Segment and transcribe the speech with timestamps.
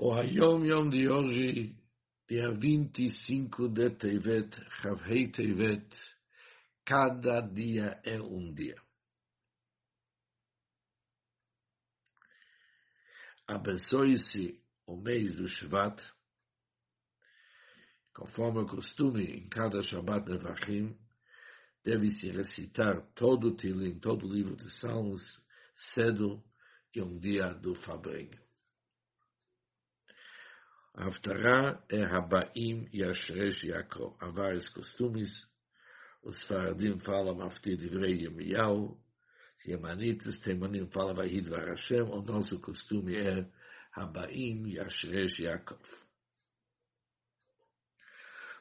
[0.00, 1.76] O Hayom Yom de hoje,
[2.28, 5.92] dia 25 de Tevet, Chavhei Tevet,
[6.84, 8.80] cada dia é um dia.
[13.44, 16.00] Abençoe-se o mês do Shvat,
[18.14, 20.96] conforme o costume em cada Shabbat Nevachim,
[21.82, 25.42] deve-se recitar todo o Tilim, todo o livro de Salmos,
[25.74, 26.40] cedo
[26.94, 28.47] e um dia do Fabrenho.
[30.98, 34.16] A Haftarah é Habaim Yashresh Yaakov.
[34.18, 35.46] Há vários costumes.
[36.24, 39.00] Os Faradim falam Maftir Divrei Yemiyahu.
[39.64, 42.02] Yemanitas, Temanim falam Vahid Varashem.
[42.02, 43.48] O nosso costume é
[43.92, 45.80] Habaim Yashresh Yaakov.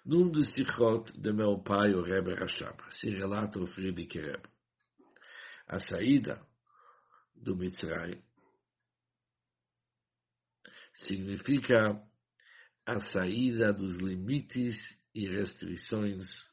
[0.06, 4.48] Num dos Sichot de meu pai, o Rebbe Rashab, se relata o Friedrich Rebbe.
[5.68, 6.40] A saída
[7.36, 8.24] do Mitzray
[10.94, 12.07] significa
[12.88, 16.50] a saída dos limites e restrições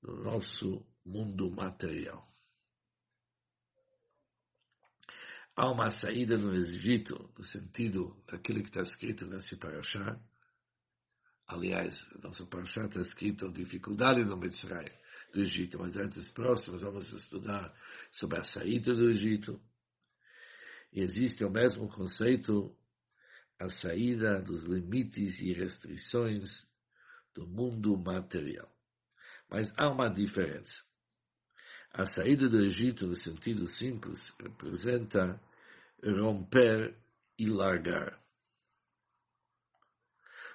[0.00, 2.24] do nosso mundo material.
[5.56, 10.20] Há uma saída no Egito, no sentido daquilo que está escrito nesse paraxá.
[11.48, 14.92] Aliás, nosso paraxá está escrito dificuldade no Mitzray,
[15.34, 17.74] do Egito, mas antes próximos vamos estudar
[18.12, 19.60] sobre a saída do Egito.
[20.92, 22.72] E existe o mesmo conceito
[23.58, 26.64] a saída dos limites e restrições
[27.34, 28.70] do mundo material.
[29.50, 30.84] Mas há uma diferença.
[31.90, 35.40] A saída do Egito, no sentido simples, representa
[36.02, 36.96] romper
[37.36, 38.22] e largar.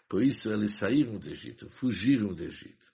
[0.07, 2.93] Por isso eles saíram do Egito, fugiram do Egito.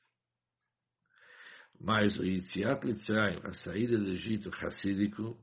[1.80, 5.40] Mas o Yitziat Mitzrayim, a saída do Egito racídico,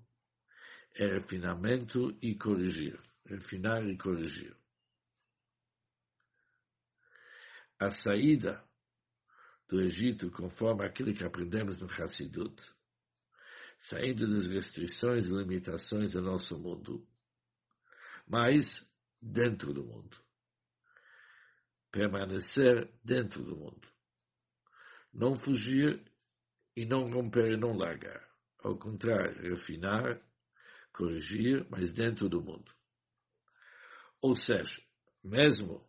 [0.95, 4.57] é refinamento e corrigir refinar e corrigir.
[7.79, 8.65] A saída
[9.69, 12.63] do Egito, conforme aquilo que aprendemos no Hassidut,
[13.79, 17.07] saindo das restrições e limitações do nosso mundo,
[18.27, 18.65] mas
[19.21, 20.17] dentro do mundo.
[21.91, 23.89] Permanecer dentro do mundo.
[25.13, 26.03] Não fugir
[26.75, 28.27] e não romper e não largar.
[28.59, 30.21] Ao contrário, refinar,
[30.93, 32.76] corrigir, mas dentro do mundo.
[34.27, 34.83] Ou seja,
[35.23, 35.89] mesmo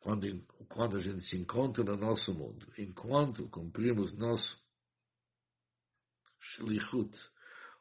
[0.00, 4.58] quando, quando a gente se encontra no nosso mundo, enquanto cumprimos nosso
[6.40, 7.14] shlichut,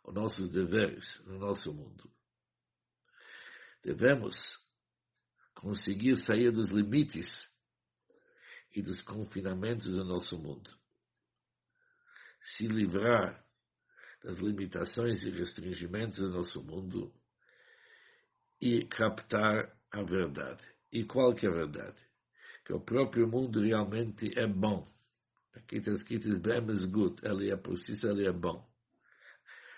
[0.03, 2.11] os nossos deveres no nosso mundo,
[3.81, 4.35] devemos
[5.53, 7.50] conseguir sair dos limites
[8.75, 10.78] e dos confinamentos do nosso mundo.
[12.41, 13.41] Se livrar
[14.23, 17.13] das limitações e restringimentos do nosso mundo
[18.61, 20.66] e captar a verdade.
[20.91, 21.97] E qual que é a verdade?
[22.66, 24.88] Que o próprio mundo realmente é bom.
[25.53, 26.29] Aqui está escrito,
[26.89, 28.66] good, ele é por si ele é bom.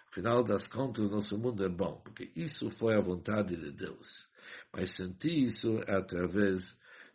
[0.09, 4.29] Afinal das contas, nosso mundo é bom, porque isso foi a vontade de Deus.
[4.72, 6.62] Mas sentir isso através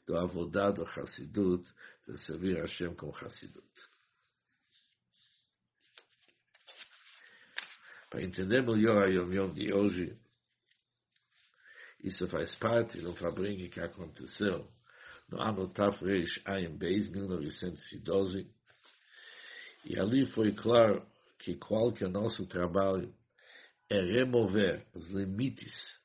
[0.06, 1.64] do avodado Hassidut,
[2.06, 3.89] de servir a Hashem com Hassidut.
[8.10, 10.18] Para entender melhor a Yom de hoje,
[12.02, 14.68] isso faz parte do fabrinho que aconteceu
[15.28, 16.42] no ano Tafresh
[16.76, 18.52] Beis, 1912,
[19.84, 21.06] e ali foi claro
[21.38, 23.14] que qual que é nosso trabalho
[23.88, 25.96] é remover os limites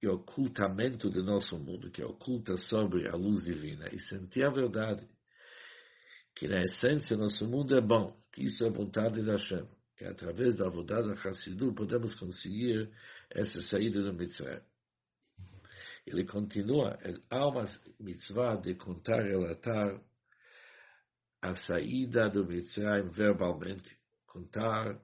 [0.00, 5.08] e ocultamento do nosso mundo, que oculta sobre a luz divina, e sentir a verdade,
[6.36, 9.66] que na essência nosso mundo é bom, que isso é vontade da Hashem
[10.00, 12.90] que através da Avodada Hassidu podemos conseguir
[13.28, 14.62] essa saída do Mitzvah.
[16.06, 17.66] Ele continua, há uma
[17.98, 20.00] mitzvah de contar, relatar
[21.42, 23.94] a saída do Mitzvah verbalmente.
[24.24, 24.98] Contar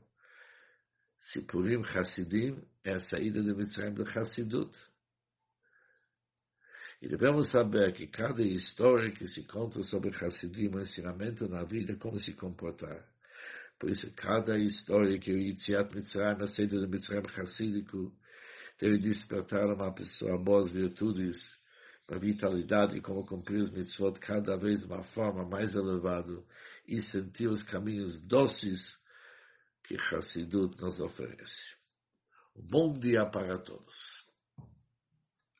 [1.20, 4.74] Sipurim Hassidim é a saída do Mitzvah do Hassidut.
[7.02, 11.64] E devemos saber que cada história que se conta sobre Hassidim é um ensinamento na
[11.64, 13.15] vida, como se comportar.
[13.78, 18.12] Por isso, cada história que o Yitziat Mitzrayim, a saída do Mitzrayim Hassídico,
[18.80, 21.36] deve despertar uma pessoa boas virtudes,
[22.06, 26.42] para vitalidade, como cumprir os mitzvot cada vez de uma forma mais elevada
[26.86, 28.96] e sentir os caminhos doces
[29.84, 31.74] que Hassidut nos oferece.
[32.54, 34.24] Um bom dia para todos.